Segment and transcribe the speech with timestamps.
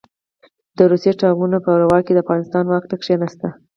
[0.77, 3.41] د روسي ټانګونو په ورا کې د افغانستان واک ته کښېناست.